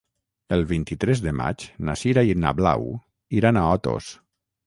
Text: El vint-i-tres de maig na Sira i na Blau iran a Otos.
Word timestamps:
El 0.55 0.63
vint-i-tres 0.69 1.19
de 1.25 1.33
maig 1.41 1.65
na 1.89 1.95
Sira 2.03 2.23
i 2.29 2.35
na 2.45 2.55
Blau 2.61 2.89
iran 3.41 3.59
a 3.61 3.67
Otos. 3.77 4.09